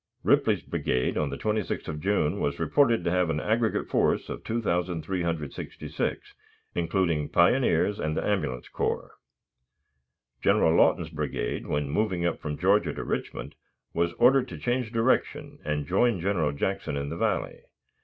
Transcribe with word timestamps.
Ripley's 0.23 0.63
brigade 0.63 1.15
on 1.15 1.29
the 1.29 1.37
26th 1.37 1.87
of 1.87 1.99
June 1.99 2.39
was 2.39 2.59
reported 2.59 3.03
to 3.03 3.11
have 3.11 3.29
an 3.29 3.39
aggregate 3.39 3.87
force 3.87 4.29
of 4.29 4.43
2,366, 4.43 6.33
including 6.73 7.29
pioneers 7.29 7.99
and 7.99 8.17
the 8.17 8.25
ambulance 8.25 8.67
corps. 8.67 9.11
General 10.41 10.73
Lawton's 10.75 11.09
brigade, 11.09 11.67
when 11.67 11.87
moving 11.87 12.25
up 12.25 12.39
from 12.39 12.57
Georgia 12.57 12.93
to 12.93 13.03
Richmond, 13.03 13.53
was 13.93 14.13
ordered 14.13 14.47
to 14.47 14.57
change 14.57 14.91
direction, 14.91 15.59
and 15.63 15.85
join 15.85 16.19
General 16.19 16.51
Jackson 16.51 16.97
in 16.97 17.09
the 17.09 17.15
Valley. 17.17 17.59